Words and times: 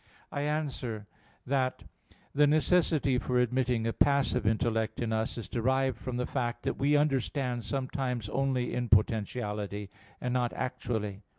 I 0.31 0.41
answer 0.41 1.05
that, 1.45 1.83
The 2.33 2.47
necessity 2.47 3.19
for 3.19 3.37
admitting 3.39 3.85
a 3.85 3.93
passive 3.93 4.47
intellect 4.47 4.99
in 4.99 5.13
us 5.13 5.37
is 5.37 5.47
derived 5.47 5.99
from 5.99 6.17
the 6.17 6.25
fact 6.25 6.63
that 6.63 6.79
we 6.79 6.95
understand 6.97 7.63
sometimes 7.63 8.27
only 8.29 8.73
in 8.73 8.89
potentiality, 8.89 9.91
and 10.19 10.33
not 10.33 10.53
actually. 10.53 11.21